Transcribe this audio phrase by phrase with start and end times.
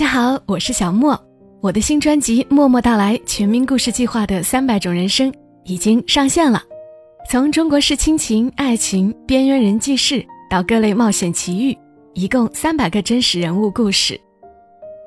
[0.00, 1.14] 大家好，我是小莫。
[1.60, 5.30] 我的新专辑《默默到来：全民故事计划》的三百种人生
[5.64, 6.62] 已经上线了，
[7.28, 11.76] 从中国式亲情、爱情、边缘人记事到各类冒险奇遇，
[12.14, 14.18] 一共三百个真实人物故事。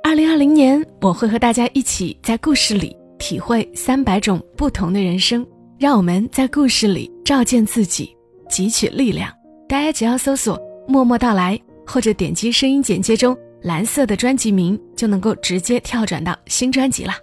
[0.03, 5.43] 二零二零年，我会和大家一起在故事里体会三百种不同的人生，
[5.79, 8.15] 让我们在故事里照见自己，
[8.47, 9.27] 汲取力量。
[9.67, 10.55] 大家只要搜索
[10.87, 13.35] “默默到来”或者点击声音简介中。
[13.63, 17.13] 蓝色的专辑名就能够直接跳转到新专辑了。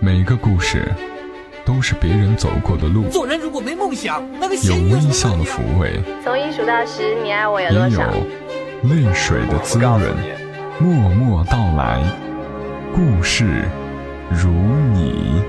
[0.00, 0.92] 每个故事
[1.64, 3.08] 都是别人走过的路。
[3.08, 8.12] 做人如果没梦想，那个有微笑的抚慰，从一数到十，你爱我有多少？
[8.82, 10.00] 也有泪水的滋润。
[10.80, 12.02] 默默到来，
[12.92, 13.68] 故事
[14.30, 15.40] 如你。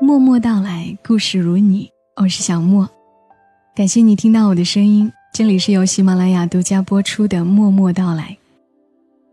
[0.00, 1.90] 默默到来，故事如你。
[2.18, 2.88] 我是小莫，
[3.74, 5.12] 感谢你听到我的声音。
[5.34, 8.30] 这里是由喜马拉雅独家播出的《默默到来》。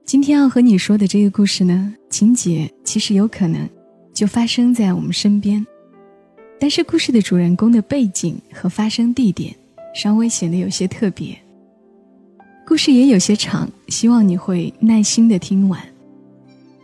[0.06, 3.68] 今天要和你说的这个故事呢，情节其实有可能
[4.14, 5.66] 就发生在我们身边，
[6.60, 9.56] 但是故事的主人公的背景和发生地点
[9.96, 11.34] 稍微显得有些特别。
[12.68, 15.82] 故事也有些长，希望你会耐心的听完。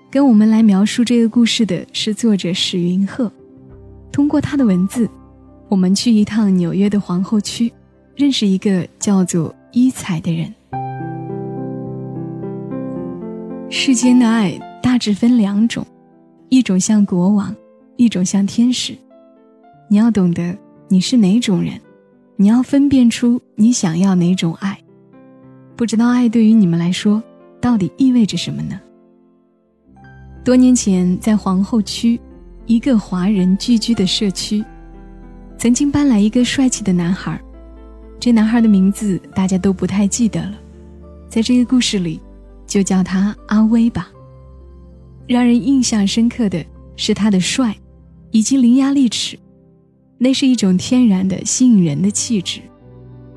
[0.10, 3.30] 跟我们来描述这个故事的是作者史云鹤，
[4.14, 5.10] 通过他的文字。
[5.70, 7.72] 我们去一趟纽约的皇后区，
[8.16, 10.52] 认识一个叫做伊彩的人。
[13.70, 15.86] 世间的爱大致分两种，
[16.50, 17.56] 一种像国王，
[17.98, 18.98] 一种像天使。
[19.88, 21.80] 你要懂得你是哪种人，
[22.36, 24.76] 你要分辨出你想要哪种爱。
[25.76, 27.22] 不知道爱对于你们来说
[27.62, 28.80] 到底意味着什么呢？
[30.44, 32.20] 多年前，在皇后区，
[32.66, 34.66] 一个华人聚居的社区。
[35.60, 37.38] 曾经搬来一个帅气的男孩，
[38.18, 40.54] 这男孩的名字大家都不太记得了，
[41.28, 42.18] 在这个故事里，
[42.66, 44.10] 就叫他阿威吧。
[45.28, 47.76] 让人印象深刻的是他的帅，
[48.32, 49.38] 以及伶牙俐齿，
[50.18, 52.62] 那是一种天然的吸引人的气质，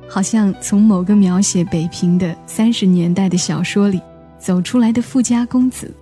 [0.07, 3.99] 好像从某个描写北平的三十年代的小说里
[4.39, 5.93] 走出来的富家公子，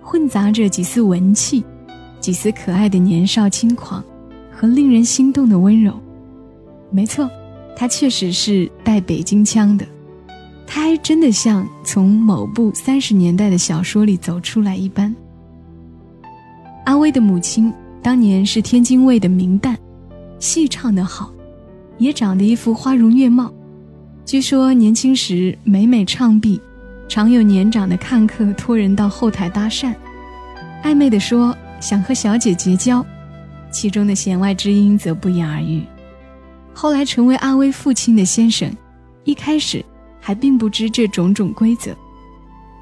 [0.00, 1.64] 混杂着几丝文气，
[2.20, 4.04] 几丝可爱的年少轻狂。
[4.58, 5.92] 和令人心动的温柔，
[6.90, 7.28] 没错，
[7.76, 9.86] 他确实是带北京腔的，
[10.66, 15.14] 他还真的像从某部三十年代的小说里走出来一般。
[16.86, 19.76] 阿威的母亲当年是天津卫的名旦，
[20.38, 21.30] 戏唱得好，
[21.98, 23.52] 也长得一副花容月貌。
[24.24, 26.58] 据说年轻时每每唱毕，
[27.08, 29.94] 常有年长的看客托人到后台搭讪，
[30.82, 33.04] 暧昧地说想和小姐结交。
[33.76, 35.82] 其中的弦外之音则不言而喻。
[36.72, 38.74] 后来成为阿威父亲的先生，
[39.24, 39.84] 一开始
[40.18, 41.94] 还并不知这种种规则。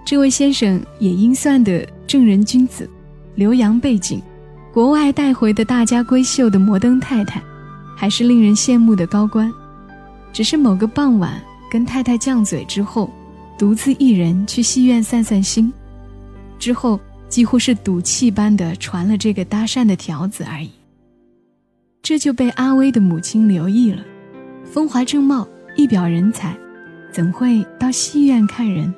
[0.04, 2.88] 这位先生也应算的正人君子，
[3.34, 4.22] 留洋背景，
[4.72, 7.42] 国外带回的大家闺秀的摩登太太，
[7.96, 9.52] 还是令人羡慕的高官。
[10.32, 13.10] 只是某个傍晚跟太太犟嘴之后，
[13.58, 15.72] 独自一人去戏院散散心，
[16.56, 20.70] 之后几乎是赌气般的传了这个搭讪的条子而已。
[22.04, 24.04] 这就被阿威的母亲留意了，
[24.62, 26.54] 风华正茂，一表人才，
[27.10, 28.92] 怎会到戏院看人？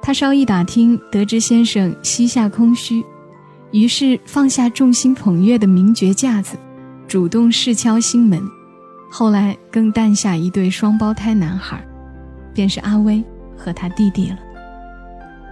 [0.00, 3.04] 他稍一打听，得知先生膝下空虚，
[3.70, 6.56] 于是放下众星捧月的名角架子，
[7.06, 8.42] 主动试敲心门。
[9.10, 11.86] 后来更诞下一对双胞胎男孩，
[12.54, 13.22] 便是阿威
[13.58, 14.38] 和他弟弟了。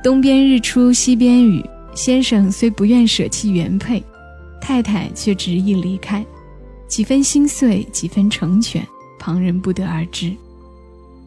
[0.02, 1.62] 东边日出西边雨，
[1.94, 4.02] 先生虽不愿舍弃原配。
[4.62, 6.24] 太太却执意离开，
[6.86, 8.86] 几分心碎，几分成全，
[9.18, 10.32] 旁人不得而知。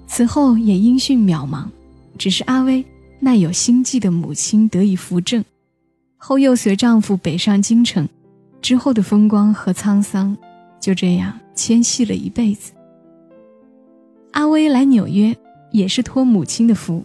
[0.07, 1.65] 此后也音讯渺茫，
[2.17, 2.83] 只是阿威
[3.19, 5.43] 那有心计的母亲得以扶正，
[6.15, 8.07] 后又随丈夫北上京城，
[8.61, 10.35] 之后的风光和沧桑，
[10.79, 12.71] 就这样牵系了一辈子。
[14.31, 15.35] 阿威来纽约
[15.71, 17.03] 也是托母亲的福，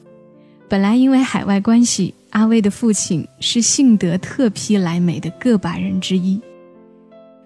[0.68, 2.14] 本来因为海外关系。
[2.30, 6.40] 阿威的父亲是幸得特批来美的个把人之一，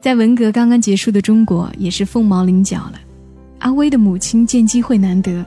[0.00, 3.00] 在文革刚刚结束的中国也是凤毛麟角了。
[3.60, 5.44] 阿威的母亲见机会难得，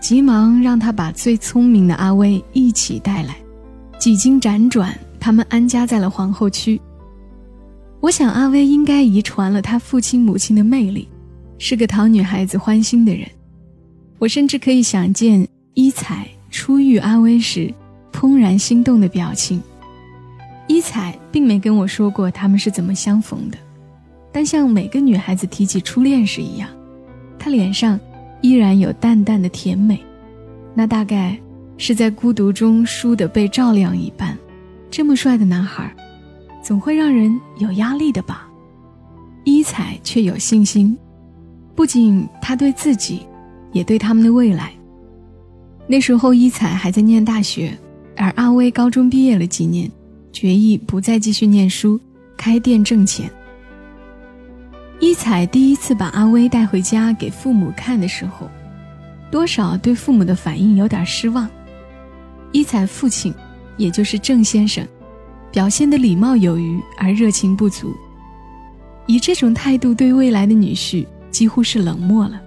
[0.00, 3.36] 急忙让他把最聪明的阿威一起带来。
[3.96, 6.80] 几经辗转，他们安家在了皇后区。
[8.00, 11.06] 我想阿威应该遗传了他父亲母亲的魅力，
[11.58, 13.28] 是个讨女孩子欢心的人。
[14.18, 17.72] 我甚至可以想见一彩初遇阿威时。
[18.20, 19.62] 怦然心动的表情，
[20.66, 23.56] 一彩并没跟我说过他们是怎么相逢的，
[24.30, 26.68] 但像每个女孩子提起初恋时一样，
[27.38, 27.98] 她脸上
[28.42, 29.98] 依然有淡淡的甜美。
[30.74, 31.34] 那大概
[31.78, 34.36] 是在孤独中输的被照亮一般。
[34.90, 35.90] 这么帅的男孩，
[36.62, 38.46] 总会让人有压力的吧？
[39.44, 40.94] 伊彩却有信心，
[41.74, 43.26] 不仅他对自己，
[43.72, 44.70] 也对他们的未来。
[45.86, 47.74] 那时候，伊彩还在念大学，
[48.20, 49.90] 而阿威高中毕业了几年，
[50.30, 51.98] 决意不再继续念书，
[52.36, 53.30] 开店挣钱。
[54.98, 58.46] 一彩第一次把阿威带回家给父母看的时候，
[59.30, 61.48] 多少对父母的反应有点失望。
[62.52, 63.32] 一彩父亲，
[63.78, 64.86] 也就是郑先生，
[65.50, 67.94] 表现的礼貌有余而热情不足，
[69.06, 72.38] 以这种态度对未来的女婿几乎是冷漠了。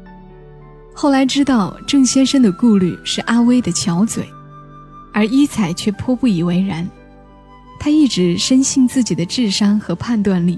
[0.94, 4.24] 后来知道郑先生的顾虑是阿威的巧嘴，
[5.14, 6.90] 而伊彩却颇不以为然。
[7.80, 10.58] 他一直深信自己的智商和判断力，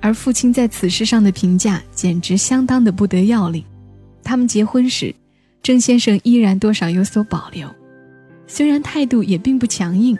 [0.00, 3.64] 而父亲在此事上的评价简直相当的不得要领。
[4.22, 5.14] 他们结婚时，
[5.62, 7.68] 郑先生依然多少有所保留，
[8.46, 10.16] 虽然态度也并不强硬。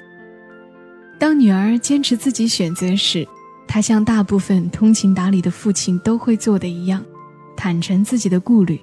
[1.18, 3.26] 当女儿坚持自己选择时，
[3.66, 7.04] 他像大部分通情达理的父亲都会做的一样，
[7.56, 8.80] 坦诚自己的顾虑。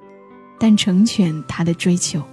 [0.59, 2.23] 但成全他的追求，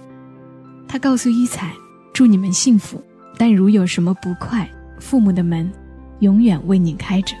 [0.87, 1.73] 他告诉伊彩
[2.13, 3.01] ：“祝你们幸福，
[3.37, 4.69] 但如有什么不快，
[4.99, 5.71] 父母的门
[6.19, 7.35] 永远为你开着。”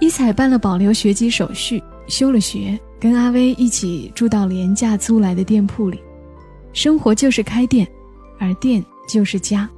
[0.00, 5.98] 一彩办了保留学籍手续，休了学，跟阿威一起住到廉价租来的店铺里，
[6.72, 7.86] 生活就是开店，
[8.38, 9.68] 而店就是家。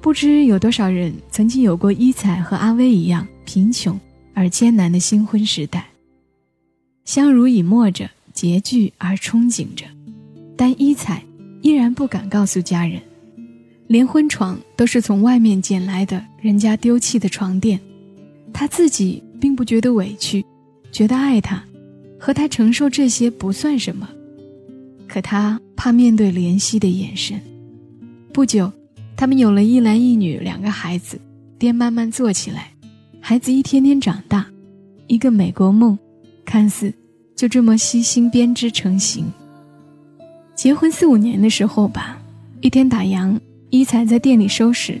[0.00, 3.98] 不知有多少人曾经有过一彩和阿威一样贫穷
[4.34, 5.86] 而艰难的新婚时代，
[7.04, 8.08] 相濡以沫着。
[8.32, 9.84] 拮据而憧憬着，
[10.56, 11.22] 但一彩
[11.62, 13.00] 依然不敢告诉家人，
[13.86, 17.78] 连婚床都是从外面捡来的，人家丢弃的床垫。
[18.52, 20.44] 他自己并不觉得委屈，
[20.90, 21.62] 觉得爱他，
[22.18, 24.08] 和他承受这些不算什么。
[25.06, 27.40] 可他怕面对怜惜的眼神。
[28.32, 28.72] 不久，
[29.16, 31.20] 他们有了一男一女两个孩子，
[31.58, 32.72] 店慢慢做起来，
[33.20, 34.46] 孩子一天天长大，
[35.08, 35.98] 一个美国梦，
[36.44, 36.92] 看似。
[37.36, 39.24] 就这么悉心编织成型。
[40.60, 42.18] 结婚四五年的时候吧，
[42.60, 43.34] 一天打烊，
[43.70, 45.00] 一彩在店里收拾，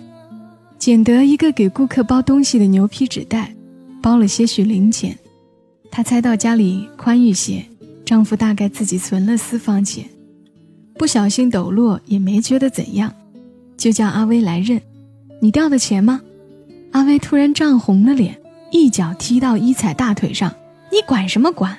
[0.78, 3.54] 捡得一个给顾客包东西的牛皮纸袋，
[4.00, 5.14] 包了些许零钱。
[5.90, 7.62] 她猜到家里宽裕些，
[8.06, 10.06] 丈夫大概自己存了私房钱，
[10.94, 13.12] 不小心抖落也没觉得怎样，
[13.76, 14.80] 就叫阿威来认。
[15.42, 16.22] 你掉的钱吗？
[16.92, 18.34] 阿威突然涨红了脸，
[18.72, 20.50] 一脚踢到一彩大腿上。
[20.90, 21.76] 你管什么管？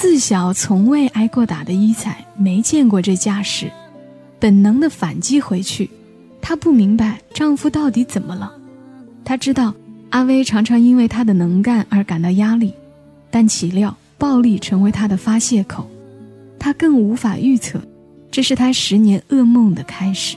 [0.00, 3.68] 自小从未挨过打的伊彩没见过这架势，
[4.38, 5.90] 本能的反击回去。
[6.40, 8.52] 她不明白丈夫到底怎么了。
[9.24, 9.74] 她知道
[10.10, 12.72] 阿威常常因为她的能干而感到压力，
[13.28, 15.90] 但岂料暴力成为他的发泄口。
[16.60, 17.80] 她更无法预测，
[18.30, 20.36] 这是她十年噩梦的开始。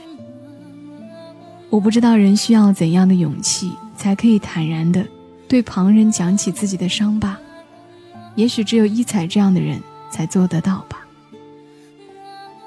[1.70, 5.06] 我不知道人需要怎样的勇气，才可以坦然的
[5.46, 7.38] 对旁人讲起自己的伤疤。
[8.34, 9.80] 也许只有一彩这样的人
[10.10, 11.06] 才做得到吧。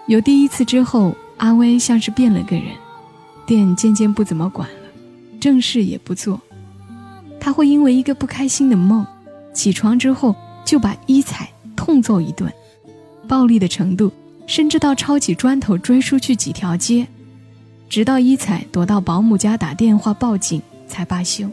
[0.08, 2.66] 有第一次之后，阿威像是变了个人，
[3.46, 4.90] 店渐渐不怎么管了，
[5.40, 6.40] 正事也不做。
[7.40, 9.06] 他会因为一个不开心的梦，
[9.54, 12.52] 起床之后就把一彩痛揍一顿，
[13.28, 14.12] 暴力的程度
[14.46, 17.08] 甚至到抄起砖头追出去几条街，
[17.90, 21.50] 直到一彩躲到保姆家打电话报警才罢休。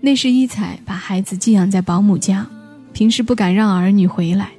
[0.00, 2.48] 那时，一彩把孩子寄养在保姆家，
[2.92, 4.50] 平时不敢让儿女回来，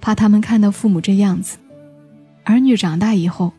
[0.00, 1.58] 怕他们看到父母这样子。
[2.44, 3.52] 儿女长大以后，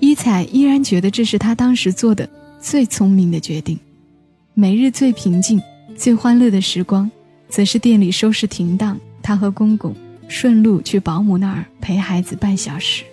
[0.00, 2.28] 一彩依然觉得这是他当时做的
[2.60, 3.78] 最聪明的决定。
[4.52, 5.62] 每日最平静、
[5.96, 7.08] 最欢乐的时光，
[7.48, 9.94] 则是店里收拾停当，他和公公
[10.26, 13.04] 顺路去保姆那儿陪孩子半小时。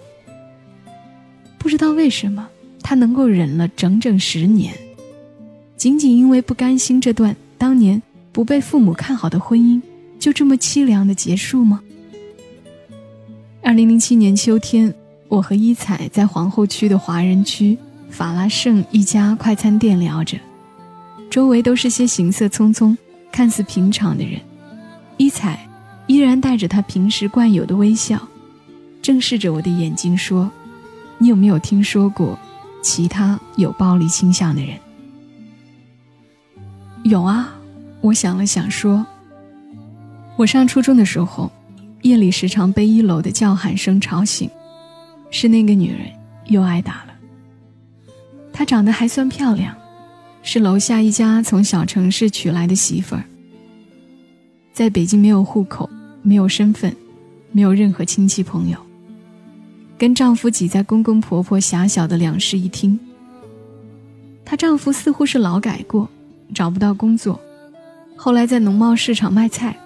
[1.60, 2.48] 不知道为什么，
[2.82, 4.74] 他能够忍了整整十年，
[5.78, 7.36] 仅仅因为不甘心这段。
[7.62, 8.02] 当年
[8.32, 9.80] 不被父母看好的婚姻，
[10.18, 11.80] 就这么凄凉的结束吗？
[13.62, 14.92] 二零零七年秋天，
[15.28, 17.78] 我和伊彩在皇后区的华人区
[18.10, 20.40] 法拉盛一家快餐店聊着，
[21.30, 22.98] 周围都是些行色匆匆、
[23.32, 24.42] 看似平常的人。
[25.18, 25.70] 伊彩
[26.08, 28.28] 依然带着她平时惯有的微笑，
[29.04, 30.50] 正视着我的眼睛说
[31.22, 32.40] ：“你有没有听说过
[32.82, 34.76] 其他有暴力倾向的人？”
[37.04, 37.56] 有啊，
[38.00, 39.06] 我想了想说
[40.38, 41.52] ：“我上初中的时候，
[42.04, 44.50] 夜里时常被一楼的叫喊声吵醒，
[45.32, 46.08] 是那个女人
[46.46, 47.14] 又挨打了。
[48.54, 49.76] 她长得还算漂亮，
[50.44, 53.24] 是楼下一家从小城市娶来的媳妇儿，
[54.72, 55.90] 在北京没有户口，
[56.22, 56.96] 没有身份，
[57.52, 58.78] 没有任何亲戚朋友，
[59.98, 62.98] 跟丈夫挤在公公婆婆狭小的两室一厅。
[64.46, 66.08] 她丈夫似乎是劳改过，
[66.54, 67.40] 找不到工作，
[68.16, 69.78] 后来在农贸市场卖菜。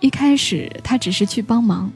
[0.00, 1.90] 一开始她只是去帮忙，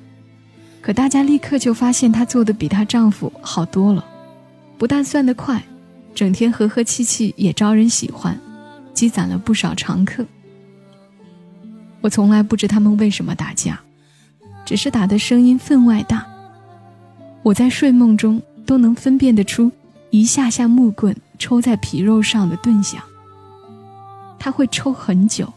[0.80, 4.04] 可大家立刻就发现她做的比她丈夫好多了，
[4.78, 5.62] 不但算得快，
[6.14, 8.38] 整天和和气气，也招人喜欢，
[8.94, 10.24] 积攒了不少常客。
[12.00, 13.78] 我从来不知他们为什么打架，
[14.64, 16.26] 只是打的声音分外大。
[17.42, 19.70] 我在睡梦中都能分辨得出
[20.08, 23.02] 一下下木棍抽在皮肉上的顿响。
[24.40, 25.52] 他会抽很久，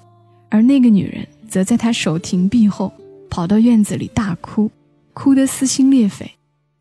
[0.50, 1.26] 而那个女人。
[1.50, 2.92] 则在他手停臂后，
[3.30, 4.72] 跑到院子里大哭，
[5.14, 6.32] 哭得撕心裂肺，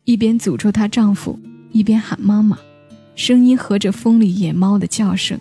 [0.03, 1.37] 一边诅咒她丈夫，
[1.71, 2.57] 一边喊妈妈，
[3.13, 5.39] 声音和着风里野猫的叫声，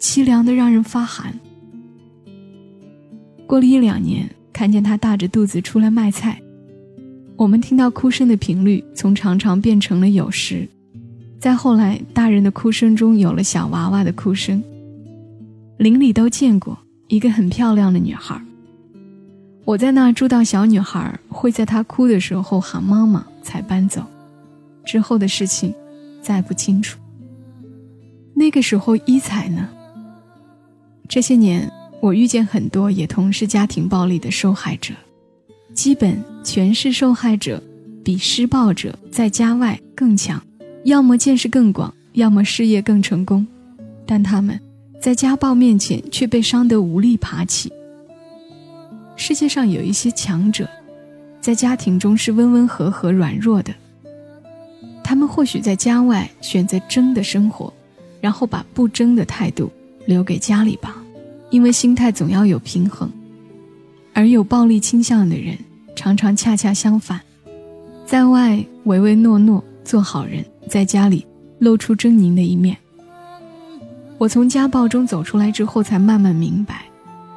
[0.00, 1.38] 凄凉的让人发寒。
[3.46, 6.40] 过了一两年，看见她大着肚子出来卖菜，
[7.36, 10.66] 我们听到哭声的频率从常常变成了有时，
[11.38, 14.64] 再后来，大人的哭声中有了小娃娃的哭声。
[15.80, 16.76] 邻里都见过
[17.08, 18.38] 一个很漂亮的女孩。
[19.64, 24.04] 我在那住到小女孩会在她哭的时候喊妈妈才搬走，
[24.84, 25.74] 之后的事情
[26.20, 26.98] 再不清楚。
[28.34, 29.70] 那个时候一彩呢？
[31.08, 31.72] 这些年
[32.02, 34.92] 我遇见很多也同是家庭暴力的受害者，
[35.72, 37.62] 基本全是受害者
[38.04, 40.42] 比施暴者在家外更强，
[40.84, 43.46] 要么见识更广，要么事业更成功，
[44.04, 44.60] 但他们
[45.00, 47.72] 在家暴面前却被伤得无力爬起。
[49.16, 50.68] 世界上有一些强者，
[51.40, 53.74] 在家庭中是温温和和、软弱的。
[55.02, 57.72] 他们或许在家外选择争的生活，
[58.20, 59.72] 然后把不争的态度
[60.04, 61.02] 留给家里吧，
[61.48, 63.10] 因为心态总要有平衡。
[64.12, 65.56] 而有暴力倾向的人，
[65.96, 67.18] 常常恰恰相反，
[68.04, 71.26] 在外唯唯诺诺做好人，在家里
[71.58, 72.76] 露出狰狞的一面。
[74.20, 76.84] 我从家暴中走出来之后，才慢慢明白，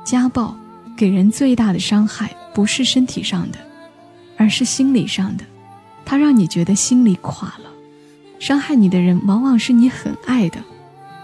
[0.04, 0.54] 家暴。
[0.98, 3.58] 给人最大的伤害不是身体上的，
[4.36, 5.46] 而是心理上的。
[6.04, 7.72] 它让你觉得心里垮了。
[8.38, 10.60] 伤害你的人往往是你很爱的，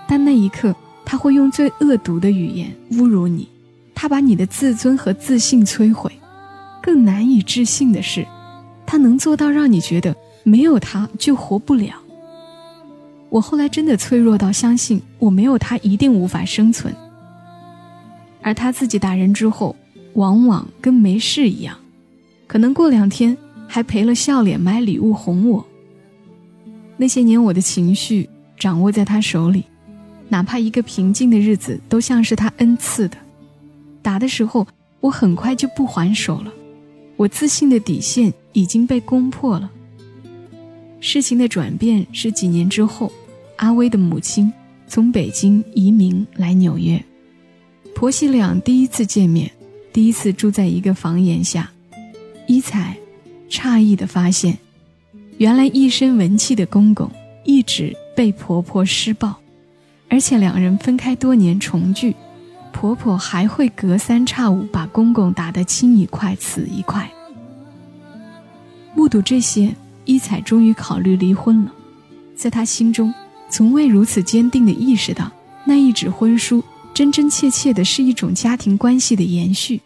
[0.08, 0.74] 但那一刻
[1.06, 3.50] 他会用最恶毒的语言侮辱你，
[3.94, 6.10] 他把你的自尊和自信摧毁。
[6.82, 8.26] 更难以置信的是，
[8.86, 11.94] 他能做到让你觉得没有他就活不了。
[13.30, 16.94] 我后来真的脆弱到相信，我没有他一定无法生存。
[18.42, 19.76] 而他自己打人之后，
[20.14, 21.78] 往往跟没事一样，
[22.48, 25.66] 可能过两天还赔了笑脸买礼物哄我。
[26.98, 29.64] 那些年我的情绪掌握在他手里，
[30.28, 33.18] 哪怕一个平静的日子都像是他恩赐的。
[34.02, 34.66] 打的时候
[35.02, 36.52] 我很快就不还手了，
[37.16, 39.70] 我自信的底线已经被攻破了。
[41.02, 43.12] 事情的转变是几年之后，
[43.56, 44.52] 阿威的母亲
[44.88, 47.02] 从北京移民来纽约。
[47.96, 49.52] 婆媳俩第一次见面，
[49.92, 51.72] 第一次住在一个房檐下，
[52.48, 52.96] 一彩
[53.50, 54.58] 诧异地发现，
[55.38, 57.10] 原来一身文气的公公
[57.44, 59.36] 一直被婆婆施暴，
[60.10, 62.16] 而且两人分开多年重聚，
[62.72, 67.10] 婆婆还会隔三差五把公公打得青一块紫一块。
[68.96, 69.74] 目睹这些，
[70.10, 71.72] 一彩终于考虑离婚了，
[72.36, 73.14] 在她心中，
[73.48, 75.32] 从未如此坚定地意识到
[75.66, 76.64] 那一纸婚书。
[76.96, 79.80] 真真切切的是一种家庭关系的延续，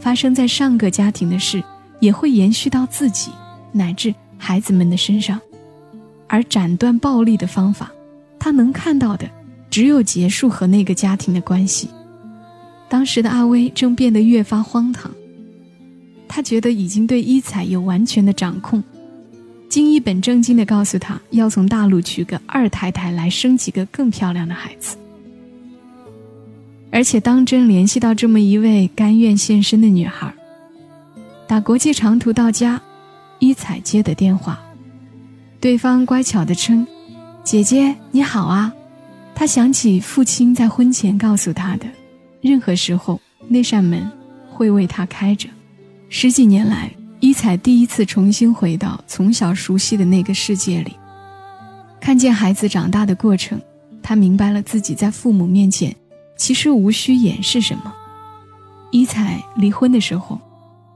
[0.00, 1.62] 发生在上个家庭的事，
[2.00, 3.30] 也会延续到自己
[3.72, 5.40] 乃至孩子们的身上。
[6.26, 7.90] 而斩断暴力的方法，
[8.38, 9.30] 他能看到的
[9.70, 11.88] 只有结束和那个家庭的关系。
[12.88, 15.10] 当时的阿威正变得越发荒唐，
[16.28, 18.82] 他觉得已经对一彩有完全的掌控，
[19.70, 24.96] 竟一本正经地告诉他要从大陆娶个二太太来生几个更漂亮的孩子。
[26.90, 30.34] 而且当真联系到这么一位甘愿献身的女孩，
[31.46, 32.82] 打国际长途到家，
[33.38, 34.60] 一彩接的电话，
[35.60, 36.84] 对方乖巧的称
[37.44, 38.74] ：“姐姐你好啊。”
[39.36, 41.86] 他想起父亲在婚前告诉他的，
[42.40, 44.10] 任何时候那扇门
[44.50, 45.48] 会为他开着。
[46.08, 50.96] 十几年来，一彩第一次重新回到从小熟悉的那个世界里，
[52.00, 53.60] 看见孩子长大的过程，
[54.02, 55.94] 他明白了自己在父母面前。
[56.38, 57.92] 其实无需掩饰什么。
[58.90, 60.40] 一彩离婚的时候，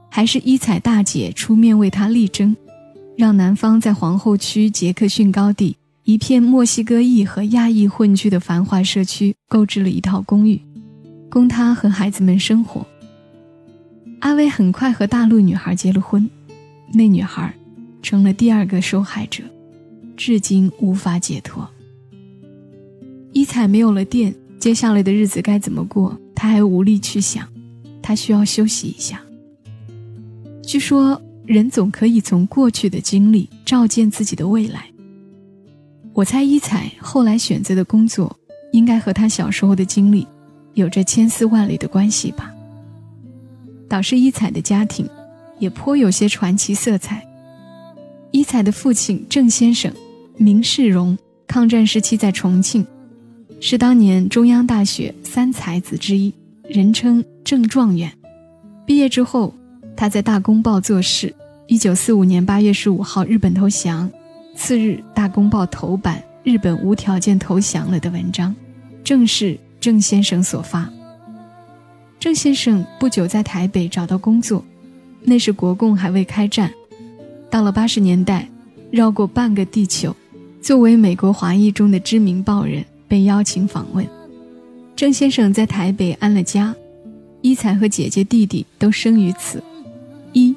[0.09, 2.55] 还是一彩大姐出面为他力争，
[3.15, 10.59] 让男方在皇后区杰克逊高地一片墨西哥裔和亚裔混居的繁华社区购置了一套公寓，
[11.29, 12.83] 供他和孩子们生活。
[14.25, 16.27] 阿威很快和大陆女孩结了婚，
[16.91, 17.53] 那女孩
[18.01, 19.43] 成了第二个受害者，
[20.17, 21.69] 至今无法解脱。
[23.33, 26.19] 一彩没有了电，接下来的日子该怎么过？
[26.33, 27.47] 他还无力去想，
[28.01, 29.21] 他需要休息一下。
[30.63, 34.87] 据说，人总可以从过去的经历照见自己的未来。
[36.13, 38.35] 我猜一彩后来选择的工作，
[38.71, 40.27] 应该和他小时候的经历
[40.73, 42.51] 有着千丝万缕的关系吧。
[43.87, 45.07] 导师伊彩的家庭，
[45.59, 47.25] 也颇有些传奇色彩。
[48.31, 49.91] 伊彩的父亲郑先生，
[50.37, 52.85] 名世荣，抗战时期在重庆。
[53.61, 56.33] 是当年中央大学三才子之一，
[56.67, 58.11] 人称郑状元。
[58.85, 59.53] 毕业之后，
[59.95, 61.33] 他在《大公报》做事。
[61.67, 64.11] 一九四五年八月十五号，日本投降。
[64.55, 68.55] 次日，《大公报》头版“日本无条件投降了”的文章，
[69.03, 70.89] 正是郑先生所发。
[72.19, 74.63] 郑先生不久在台北找到工作，
[75.21, 76.71] 那时国共还未开战。
[77.49, 78.49] 到了八十年代，
[78.91, 80.15] 绕过半个地球，
[80.61, 82.83] 作为美国华裔中的知名报人。
[83.07, 84.03] 被邀请访问，
[84.95, 86.75] 郑先生在台北安了家，
[87.41, 89.61] 一才和姐姐弟弟都生于此。
[90.33, 90.55] 一，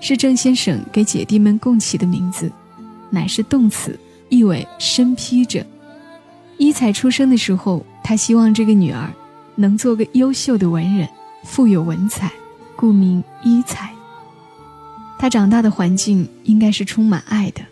[0.00, 2.50] 是郑先生给姐弟们供起的名字，
[3.10, 3.96] 乃是动词，
[4.28, 5.64] 意为身披着。
[6.58, 9.08] 一才出生的时候，他希望这个女儿
[9.56, 11.08] 能做个优秀的文人，
[11.44, 12.32] 富有文采，
[12.76, 13.92] 故名一才。
[15.18, 17.62] 他长大的环境应该是充满爱的，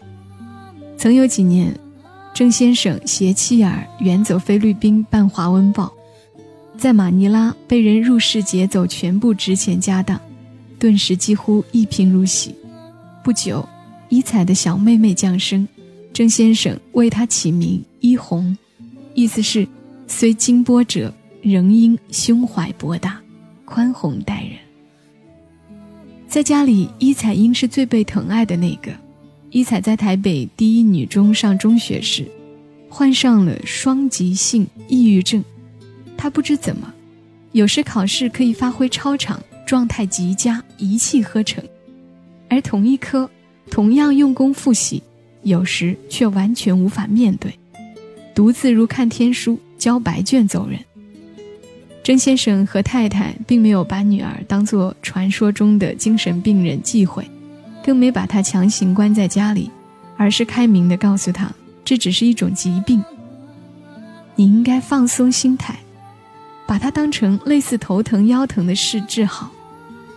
[0.96, 1.78] 曾有几年。
[2.34, 5.92] 郑先生携妻儿远走菲律宾办华文报，
[6.78, 10.18] 在马尼拉被人入室劫走全部值钱家当，
[10.78, 12.54] 顿时几乎一贫如洗。
[13.22, 13.68] 不久，
[14.08, 15.68] 一彩的小妹妹降生，
[16.10, 18.56] 郑先生为她起名一红，
[19.12, 19.68] 意思是
[20.06, 21.12] 虽经波折，
[21.42, 23.20] 仍应胸怀博大，
[23.64, 24.52] 宽宏待人。
[26.28, 28.92] 在家里，一彩英是最被疼爱的那个。
[29.50, 32.26] 伊彩在台北第一女中上中学时，
[32.88, 35.44] 患上了双极性抑郁症。
[36.16, 36.94] 她不知怎么，
[37.50, 41.60] 有时考试可以发挥超常，状态极佳，一气呵成；
[42.48, 43.28] 而同一科，
[43.68, 45.02] 同样用功复习，
[45.42, 47.52] 有时却完全无法面对，
[48.32, 50.78] 独自如看天书，交白卷走人。
[52.02, 57.26] 甄先生和太太并没有把女儿当作传说中的精神病人忌讳。
[57.84, 59.68] 更没把她强行关在家里，
[60.16, 61.50] 而是开明的告诉她，
[61.84, 63.02] 这只是一种疾病。
[64.36, 65.76] 你应该放松心态，
[66.64, 69.50] 把它当成类似头疼腰疼的事治好。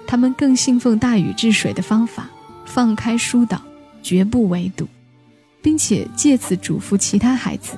[0.06, 2.30] 他们更信奉大禹治水的方法，
[2.66, 3.60] 放开疏导，
[4.04, 4.88] 绝不围堵，
[5.64, 7.76] 并且借此嘱咐其他孩子：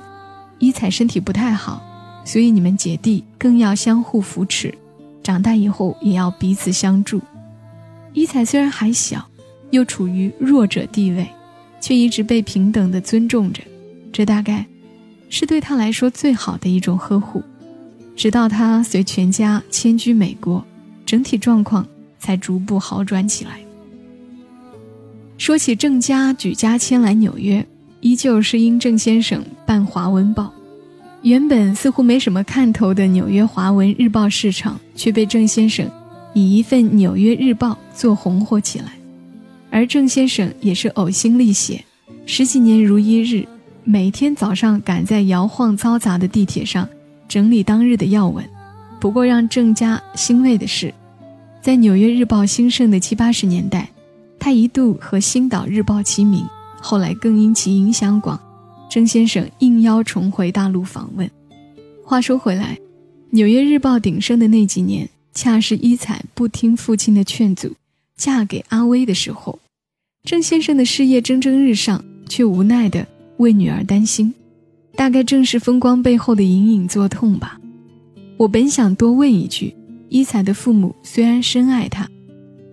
[0.58, 1.82] 一彩身体不太好，
[2.28, 4.74] 所以你们姐弟更要相互扶持，
[5.22, 7.22] 长大以后也要彼此相助。
[8.12, 9.26] 一彩虽然还小。
[9.70, 11.28] 又处于弱者地位，
[11.78, 13.62] 却一直被平等的尊重着，
[14.10, 14.64] 这大概
[15.28, 17.42] 是对他来说最好的一种呵护。
[18.16, 20.64] 直到他随全家迁居美国，
[21.04, 21.86] 整体状况
[22.18, 23.60] 才逐步好转起来。
[25.36, 27.66] 说起郑家举家迁来纽约，
[28.00, 30.50] 依旧是因郑先生办华文报。
[31.22, 35.90] 原本似乎没什么看头的纽约华文日报市场，却被郑先生
[36.32, 38.92] 以一份《纽约日报》做红火起来。
[39.70, 41.84] 而郑先生也是呕心沥血，
[42.24, 43.46] 十几年如一日，
[43.84, 46.88] 每天早上赶在摇晃嘈杂的地铁上
[47.28, 48.44] 整理当日的要闻。
[49.00, 50.94] 不过让郑家欣慰的是，
[51.60, 53.88] 在《纽约日报》兴盛的七八十年代，
[54.38, 56.46] 他一度和《星岛日报》齐名。
[56.80, 58.40] 后来更因其影响广，
[58.88, 61.30] 郑先生应邀重回大陆访问。
[62.02, 62.74] 话说回来，
[63.30, 67.72] 《纽约日报》鼎盛的那几年，恰是伊彩不听父亲的劝阻。
[68.16, 69.58] 嫁给阿威的时候，
[70.24, 74.34] 郑先生的事业蒸蒸日上，却无奈的为女儿担心，
[74.96, 77.60] 大概正是风光背后的隐隐作痛吧。
[78.36, 79.72] 我本想多问一句：
[80.08, 82.08] 一彩的父母虽然深爱她，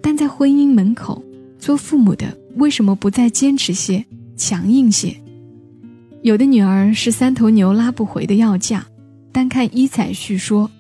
[0.02, 1.22] 但在婚姻门口，
[1.60, 4.04] 做父母的为什么不再坚持些、
[4.38, 5.16] 强硬些？
[6.26, 8.84] 有的女儿是三头牛拉不回的要价，
[9.32, 10.72] 单看伊彩叙说，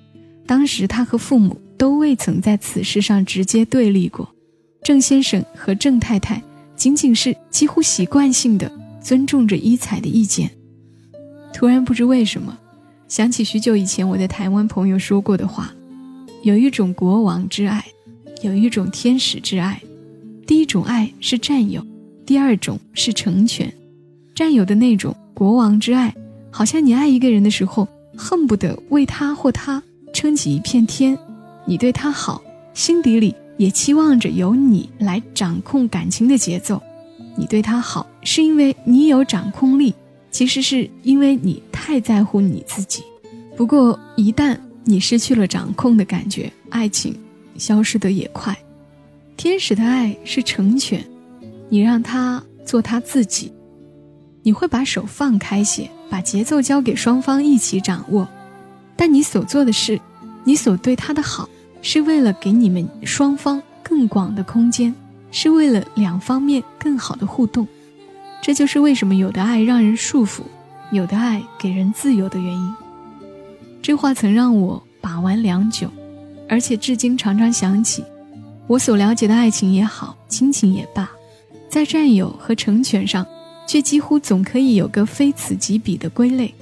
[0.47, 4.27] 当时她和父母都未曾在此事上直接对立过。
[4.83, 6.41] 郑先生和郑太太
[6.75, 10.49] 仅仅是几乎习惯性的尊重着伊彩的意见。
[11.53, 12.57] 突然不知为什么，
[13.07, 15.71] 想起许久以前我的台湾朋友说过的话：
[16.41, 17.85] 有一种国王之爱，
[18.41, 19.79] 有一种天使之爱。
[20.47, 21.85] 第一种爱是占有，
[22.25, 23.71] 第二种是成全。
[24.35, 26.13] 占有的那种国王之爱，
[26.51, 29.81] 好像你爱一个人的时候，恨不得为他或他
[30.13, 31.17] 撑起一片天。
[31.65, 32.43] 你对他好，
[32.73, 36.81] 心底里也期望着由你来掌控感情的节奏。
[37.37, 39.95] 你对他好，是因为你有掌控力，
[40.31, 43.03] 其实是因为你太在乎你自己。
[43.55, 47.17] 不过，一旦你失去了掌控的感觉，爱情
[47.57, 48.53] 消失的也快。
[49.37, 51.01] 天使的爱是成全，
[51.69, 53.51] 你让他做他自己，
[54.45, 58.27] 你会把手放开些，把节奏交给双方一起掌握。
[58.95, 59.99] 但你所做的事，
[60.43, 61.49] 你所对他的好，
[61.81, 64.93] 是为了给你们双方更广的空间，
[65.31, 67.67] 是为了两方面更好的互动。
[68.39, 70.41] 这就是为什么有的爱让人束缚，
[70.91, 72.73] 有的爱给人自由的原因。
[73.81, 75.89] 这话曾让我把玩良久，
[76.47, 78.03] 而且至今常常想起。
[78.67, 81.09] 我所了解的爱情也好，亲情也罢，
[81.67, 83.25] 在占有和成全上，
[83.67, 86.53] 却几乎总可以有个非此即彼的归类。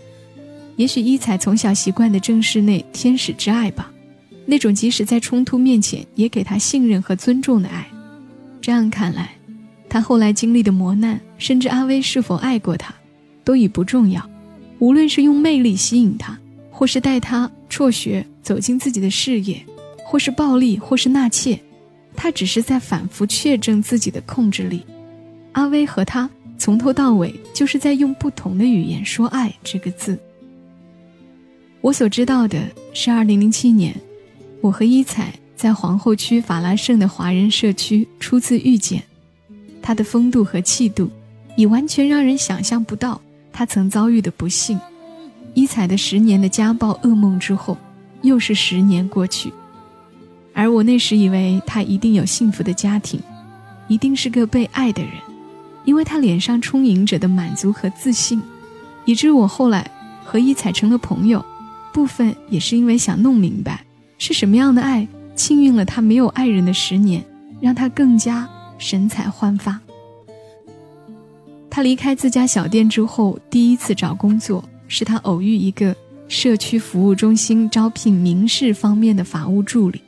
[0.76, 3.92] 也许一彩从小习惯的正是那天使之爱吧，
[4.46, 7.88] 那种即使在冲突面前也给他信任和尊重的爱。
[8.60, 9.36] 这样看来，
[9.88, 12.94] 他后来经历的磨难，甚至阿威是否爱过他，
[13.44, 14.28] 都已不重要。
[14.80, 16.38] 无论是用魅力吸引他，
[16.72, 19.63] 或是带他辍学走进自己的事业，
[20.06, 21.60] 或是暴力，或是纳妾。
[22.16, 24.84] 他只是在反复确证自己的控制力。
[25.54, 26.30] 阿威和他
[26.63, 30.17] 从头到尾就是在用不同的语言说“爱”这个字。
[31.82, 32.58] 我所知道的
[32.93, 33.93] 是，二零零七年，
[34.62, 39.04] 我和伊彩在皇后区法拉盛的华人社区初次遇见。
[39.82, 41.10] 他的风度和气度，
[41.58, 43.19] 已完全让人想象不到
[43.52, 44.80] 他曾遭遇的不幸。
[45.54, 47.78] 伊彩的十年的家暴噩梦之后，
[48.21, 49.52] 又是十年过去。
[50.54, 53.19] 而我那时以为他一定有幸福的家庭，
[53.89, 55.12] 一定是个被爱的人，
[55.86, 58.41] 因为他脸上充盈着的满足和自信，
[59.06, 59.89] 以致我后来
[60.24, 61.43] 和一彩成了朋友，
[61.93, 63.84] 部分也是因为想弄明白
[64.17, 67.24] 是什么样的爱幸运了他没有爱人的十年，
[67.60, 69.80] 让他更加神采焕发。
[71.69, 75.96] 他离开自家小店之后，第一次找工作是他偶遇一个
[76.28, 80.00] 社区服务中心招聘民事方面的法务助理。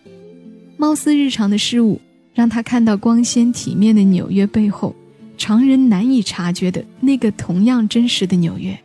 [0.77, 1.99] 貌似日常的事物，
[2.33, 4.95] 让他看到光鲜体面的纽约背后，
[5.37, 8.77] 常人难以察觉的那个同样真实的纽约。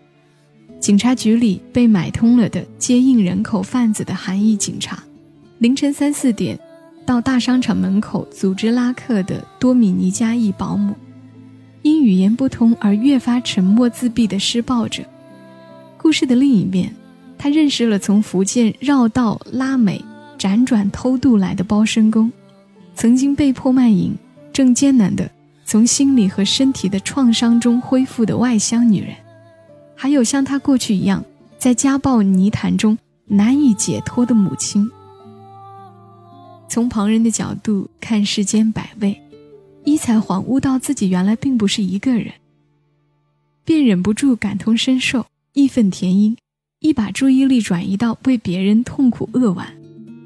[0.79, 5.03] 警察局里被买通了的接应人口贩子的韩裔警察，
[5.59, 6.59] 凌晨三四点
[7.05, 10.95] 到大商场门口组织拉客的多米尼加裔保姆，
[11.83, 15.03] 因语言不通而越发沉默自闭的施暴者。
[15.97, 16.95] 故事的另一面，
[17.37, 20.05] 他认识了从福建绕道拉美。
[20.39, 22.33] 辗转偷渡来的包身工，
[22.95, 24.15] 曾经被迫卖淫，
[24.55, 25.31] 正艰难的
[25.71, 29.15] 从心理和身体的创伤中恢复的外乡女人，
[29.95, 31.25] 还有像她过去一样
[31.59, 34.91] 在家暴泥潭中难以解脱的母亲。
[36.69, 39.17] 从旁人的角度看世间百味，
[39.85, 42.33] 一才恍悟到自己原来并不是一个人，
[43.65, 46.37] 便忍不住感同身受，义愤填膺，
[46.81, 49.69] 一把注意力转移到为别人痛苦扼腕。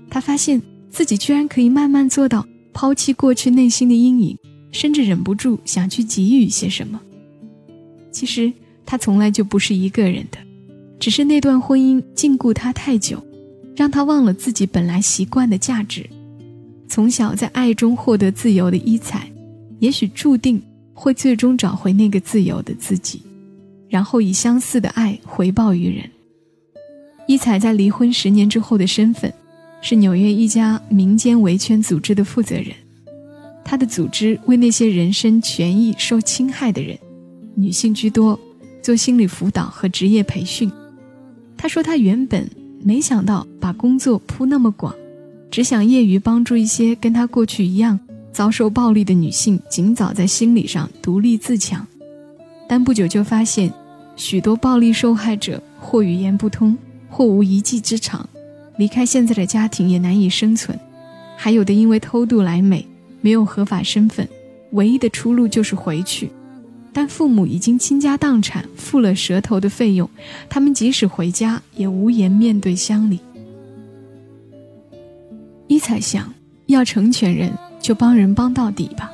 [0.09, 4.39] 他发现自己居然可以慢慢做到抛弃过去内心的阴影，
[4.75, 7.01] 甚至忍不住想去给予些什么。
[8.11, 8.53] 其实
[8.85, 10.39] 他从来就不是一个人的，
[10.99, 13.25] 只是那段婚姻禁锢他太久，
[13.77, 16.05] 让他忘了自己本来习惯的价值。
[16.89, 19.31] 从小在爱中获得自由的伊彩，
[19.79, 20.61] 也许注定
[20.93, 23.23] 会最终找回那个自由的自己，
[23.89, 26.11] 然后以相似的爱回报于人。
[27.29, 29.33] 伊彩在离婚十年之后的身份。
[29.87, 32.69] 是纽约一家民间维权组织的负责人，
[33.65, 36.99] 他的组织为那些人身权益受侵害的人，
[37.55, 38.39] 女性居多，
[38.83, 40.71] 做心理辅导和职业培训。
[41.57, 42.49] 他说，他原本
[42.83, 44.95] 没想到把工作铺那么广，
[45.51, 47.99] 只想业余帮助一些跟他过去一样
[48.33, 51.87] 遭受暴力的女性，尽早在心理上独立自强。
[52.69, 53.73] 但不久就发现，
[54.17, 56.77] 许多暴力受害者或语言不通，
[57.09, 58.29] 或无一技之长。
[58.77, 60.79] 离开现在的家庭也难以生存，
[61.37, 62.85] 还有的因为偷渡来美，
[63.25, 64.29] 没有合法身份，
[64.73, 66.31] 唯一的出路就是回去。
[66.93, 70.07] 但父母已经倾家荡产，付了蛇头的费用，
[70.51, 73.19] 他们即使回家也无颜面对乡里。
[75.69, 76.31] 一彩想
[76.67, 79.11] 要成全人，就帮人帮到底吧。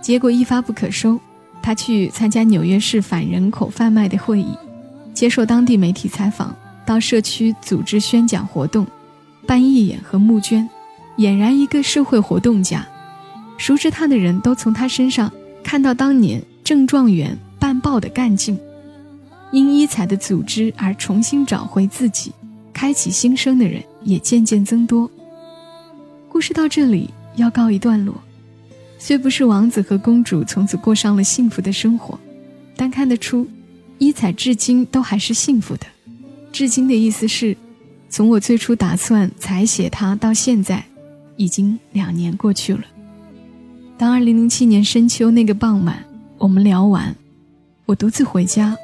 [0.00, 1.18] 结果一发不可收，
[1.60, 4.56] 他去参加纽约市反人口贩卖的会议，
[5.12, 6.54] 接受当地媒体采访。
[6.86, 8.86] 到社区组织宣讲活动，
[9.48, 10.70] 办义演和募捐，
[11.16, 12.86] 俨然一个社会活动家。
[13.58, 18.58] 熟知他的人都从他身上看到当年正状元办报的干劲。
[19.52, 22.32] 因一彩的组织而重新找回自己、
[22.72, 25.10] 开启新生的人也渐渐增多。
[26.28, 28.14] 故事到这里要告一段落，
[28.98, 32.18] 虽不是王子和公主从此过上了幸福的生活，
[32.74, 33.46] 但看得出，
[33.98, 35.86] 一彩至今都还是幸福的。
[36.50, 37.54] 至今的意思是，
[38.08, 40.82] 从我最初打算采写它到现在，
[41.36, 42.84] 已经两年过去了。
[44.02, 46.04] 当2007年深秋那个傍晚，
[46.36, 47.14] 我们聊完，
[47.86, 48.76] 我独自回家。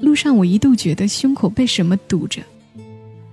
[0.00, 2.42] 路上，我一度觉得胸口被什么堵着，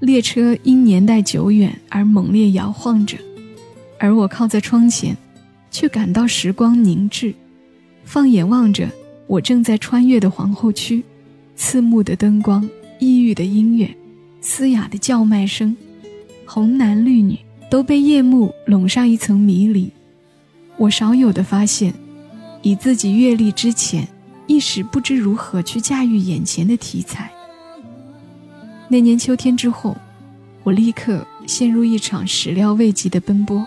[0.01, 3.17] 列车因年代久远而猛烈摇晃着，
[3.97, 5.17] 而我靠在窗前，
[5.71, 7.33] 却感到时光凝滞。
[8.03, 8.87] 放眼望着
[9.25, 11.03] 我正在穿越的皇后区，
[11.55, 13.89] 刺目的灯光，异域的音乐，
[14.41, 15.75] 嘶哑的叫卖声，
[16.45, 19.91] 红男绿女都被夜幕笼上一层迷离。
[20.77, 21.93] 我少有的发现，
[22.61, 24.07] 以自己阅历之前。
[24.47, 27.31] 一时不知如何去驾驭眼前的题材。
[28.89, 29.95] 那年秋天之后，
[30.63, 33.65] 我立刻陷入一场始料未及的奔波。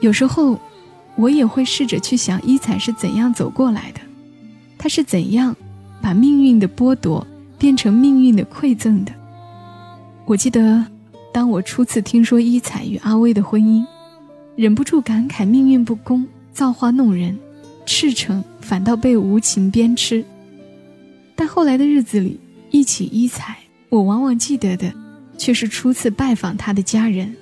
[0.00, 0.60] 有时候，
[1.16, 4.00] 我也会试着去想伊彩是怎样走过来的，
[4.76, 5.56] 他是怎样
[6.02, 7.26] 把命运的剥夺
[7.58, 9.12] 变成命运的馈赠的。
[10.26, 10.84] 我记得，
[11.32, 13.82] 当我初次听说伊彩与阿威的婚姻，
[14.56, 17.38] 忍不住感慨命运不公，造化弄人。
[17.86, 20.24] 赤诚反倒被无情鞭笞，
[21.36, 22.40] 但后来的日子里，
[22.70, 23.58] 一起一彩，
[23.90, 24.90] 我往往记得的，
[25.36, 27.36] 却是初次拜访他的家人，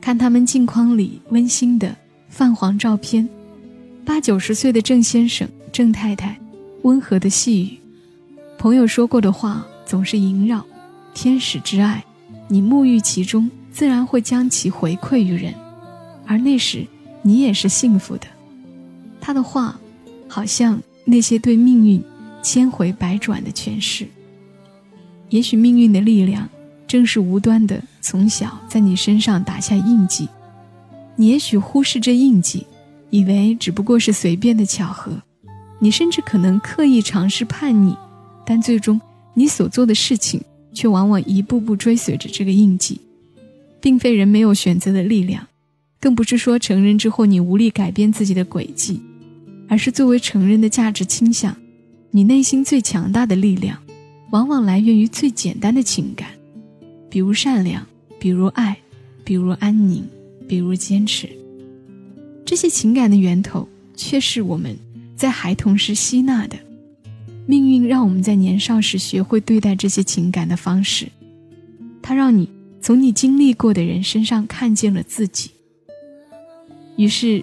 [0.00, 1.96] 看他们镜框里温馨的
[2.28, 3.28] 泛黄照片，
[4.04, 6.38] 八九十岁的郑先生、郑太太，
[6.82, 7.76] 温和的细语，
[8.56, 10.64] 朋友说过的话总是萦绕，
[11.12, 12.04] 天使之爱，
[12.46, 15.52] 你沐浴其中，自然会将其回馈于人，
[16.32, 16.86] 而那时，
[17.20, 18.26] 你也是幸福的。
[19.20, 19.78] 他的话，
[20.26, 22.02] 好像那些对命运
[22.42, 24.08] 千回百转的诠释。
[25.28, 26.48] 也许命运的力量，
[26.88, 30.26] 正是无端的从小在你身上打下印记。
[31.16, 32.66] 你也许忽视这印记，
[33.10, 35.12] 以为只不过是随便的巧合。
[35.80, 37.94] 你甚至可能刻意尝试叛逆，
[38.46, 38.98] 但最终
[39.34, 40.40] 你所做的事情，
[40.72, 42.98] 却往往一步步追随着这个印记，
[43.82, 45.46] 并非人没有选择的力量，
[46.02, 49.00] 更不是说成人之后你无力改变自己的轨迹。
[49.68, 51.56] 而是作为成人的价值倾向，
[52.10, 53.78] 你内心最强大的力量，
[54.30, 56.28] 往往来源于最简单的情感，
[57.08, 57.86] 比如善良，
[58.20, 58.76] 比如爱，
[59.24, 60.04] 比如安宁，
[60.46, 61.26] 比如坚持。
[62.44, 64.76] 这些情感的源头，却是我们
[65.16, 66.56] 在孩童时吸纳的。
[67.46, 71.08] 命运让我们在年少时学会对待这些情感的方式，
[72.02, 72.46] 它让你
[72.78, 75.51] 从你经历过的人身上看见了自己。
[77.02, 77.42] 于是。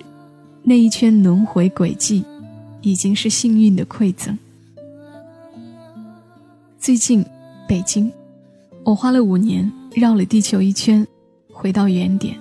[0.62, 2.24] 那一圈轮回轨迹，
[2.82, 4.38] 已经是幸运的馈赠。
[6.78, 7.26] 最近，
[7.68, 8.12] 北京，
[8.84, 11.08] 我花了五年绕了地球一圈，
[11.50, 12.38] 回到原点。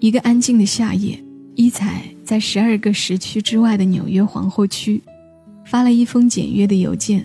[0.00, 1.18] 一个安静的夏夜，
[1.54, 5.00] 一彩在十二个时区之外的纽约皇后区，
[5.64, 7.24] 发了一封简约的邮件。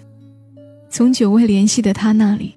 [0.89, 2.53] 从久未联系的他那里，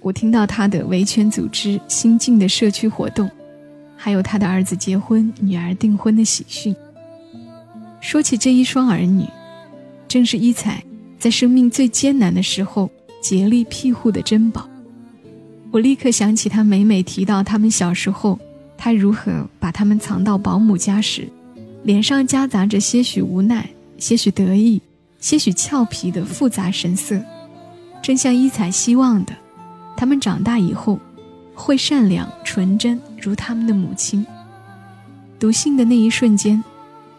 [0.00, 3.28] 我听到他的维权组织新进的社区活动，
[4.02, 6.74] 还有他的儿子结婚、女儿订婚的喜讯。
[8.00, 9.26] 说起这一双儿女，
[10.08, 10.82] 正是伊彩
[11.18, 14.66] 在生命最艰难的时候竭力庇护的珍宝。
[15.70, 18.38] 我立刻想起他每每提到他们小时候，
[18.78, 21.28] 他如何把他们藏到保姆家时，
[21.82, 24.80] 脸上夹杂着些许无奈、些许得意、
[25.18, 27.22] 些许俏皮的复杂神色。
[28.00, 29.34] 正像伊彩希望的，
[29.94, 30.98] 他们长大以后，
[31.54, 34.26] 会善良纯真如他们的母亲。
[35.38, 36.62] 读信的那一瞬间。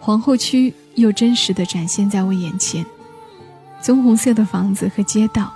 [0.03, 2.83] 皇后区又真实的展现在我眼前，
[3.83, 5.53] 棕红色的房子和街道，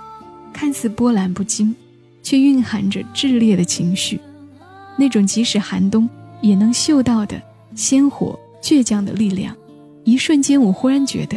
[0.52, 1.74] 看似波澜不惊，
[2.22, 4.20] 却蕴含着炽烈的情绪，
[4.96, 6.08] 那种即使寒冬
[6.40, 7.42] 也能嗅到的
[7.74, 9.52] 鲜活倔强的力量。
[10.04, 11.36] 一瞬间，我忽然觉得，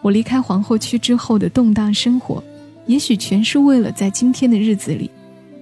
[0.00, 2.42] 我离开皇后区之后的动荡生活，
[2.86, 5.08] 也许全是为了在今天的日子里，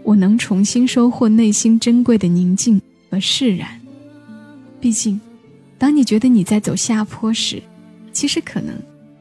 [0.02, 3.80] 我能重新收获内心珍贵的宁静和释然。
[4.80, 5.20] 毕竟。
[5.78, 7.62] 当你觉得你在走下坡时，
[8.12, 8.74] 其实可能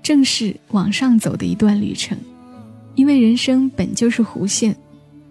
[0.03, 2.17] 正是往上走的一段旅程，
[2.95, 4.75] 因为人生本就是弧线，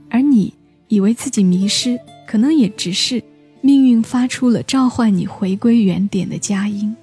[0.09, 0.55] 而你
[0.89, 3.23] 以为自己迷失，可能也只是
[3.61, 6.97] 命运发出了召唤你回归原点的佳音。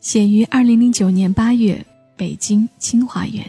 [0.00, 1.82] 写于二零零九年八月，
[2.18, 3.42] 北京清华园。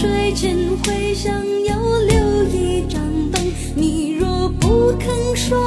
[0.00, 1.34] 睡前会想
[1.64, 4.48] 要留一盏灯，你若？
[4.60, 5.58] 不肯说，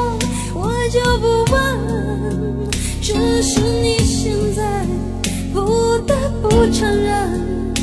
[0.53, 2.69] 我就不问。
[3.01, 3.11] 只
[3.43, 4.85] 是你现在
[5.53, 7.75] 不得不承认，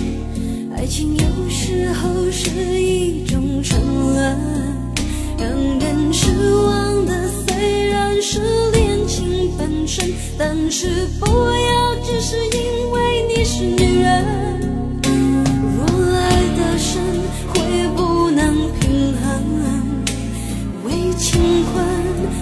[0.75, 2.49] 爱情有时候是
[2.81, 3.79] 一种沉
[4.15, 4.39] 沦，
[5.39, 8.41] 让人失望的虽然是
[8.73, 10.89] 恋情本身，但是
[11.21, 14.58] 不要只是因为你是女人。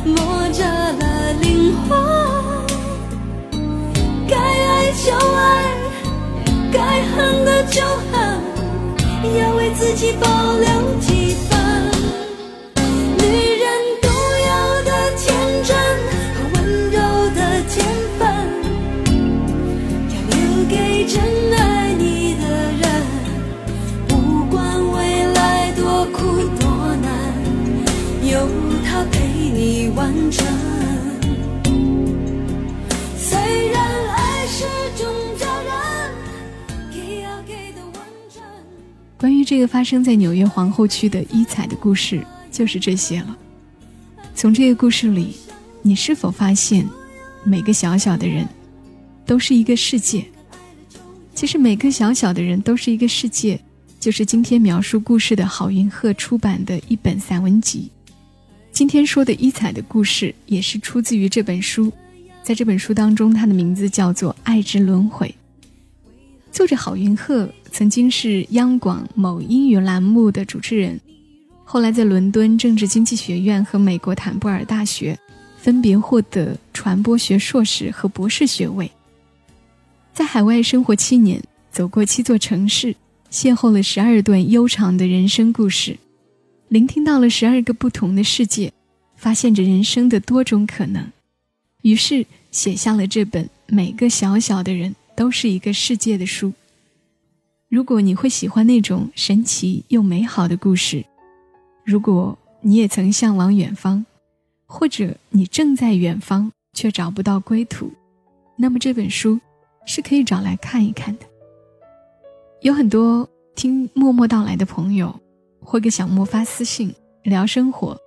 [0.04, 1.98] 莫扎了灵魂，
[4.28, 5.74] 该爱就爱，
[6.72, 8.40] 该恨的就恨，
[9.38, 10.26] 要为自己保
[10.58, 11.15] 留。
[39.46, 43.38] 这个发生在纽约皇后区的伊彩的故事，就是这些了。
[44.34, 45.36] 从这个故事里，
[45.82, 46.84] 你是否发现，
[47.44, 48.44] 每个小小的人，
[49.24, 50.24] 都是一个世界？
[51.32, 53.60] 其实每个小小的人都是一个世界，
[54.00, 57.88] 就是今天描述故事的郝云鹤出版的一本散文集。
[58.72, 61.92] 今天说的伊彩的故事，也是出自于这本书。
[62.42, 65.28] 在这本书当中，它的名字叫做《爱之轮回》。
[66.56, 70.98] 作者郝云鹤曾经是央广某英语栏目的主持人，
[71.66, 75.18] 后来在伦敦政治经济学院和美国坦布尔大学
[75.58, 78.90] 分别获得传播学硕士和博士学位。
[80.14, 82.96] 在海外生活七年，走过七座城市，
[83.30, 85.98] 邂逅了十二段悠长的人生故事，
[86.68, 88.72] 聆听到了十二个不同的世界，
[89.14, 91.06] 发现着人生的多种可能，
[91.82, 94.92] 于是写下了这本《每个小小的人》。
[95.16, 96.52] 都是一个世界的书。
[97.68, 101.04] 如果你会喜欢那种神奇又美好的故事，
[101.84, 104.04] 如果你也曾向往远方，
[104.66, 107.90] 或者你正在远方却找不到归途，
[108.56, 109.40] 那么这本书
[109.84, 111.24] 是可以找来看一看的。
[112.60, 115.18] 有很多听默默到来的朋友，
[115.60, 117.98] 会给小莫发私信，聊生活，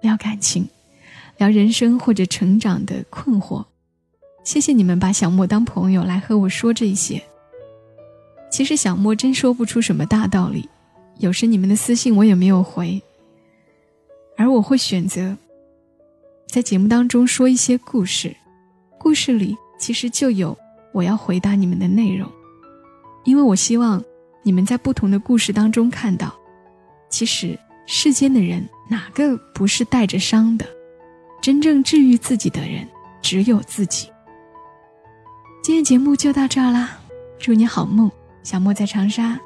[0.00, 0.68] 聊感情，
[1.38, 3.64] 聊人生或者成长的困惑。
[4.48, 7.22] 谢谢你们把小莫当朋友来和我说这些。
[8.50, 10.66] 其实小莫真说不出什么大道理，
[11.18, 12.98] 有时你们的私信我也没有回。
[14.38, 15.36] 而我会选择
[16.46, 18.34] 在节目当中说一些故事，
[18.98, 20.56] 故事里其实就有
[20.92, 22.26] 我要回答你们的内容，
[23.24, 24.02] 因为我希望
[24.42, 26.34] 你们在不同的故事当中看到，
[27.10, 30.64] 其实世间的人哪个不是带着伤的？
[31.42, 32.88] 真正治愈自己的人
[33.20, 34.08] 只有自己。
[35.68, 36.96] 今天节目就到这儿啦，
[37.38, 38.10] 祝你好梦，
[38.42, 39.38] 小莫在长沙，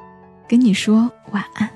[0.48, 1.68] 跟你说晚安。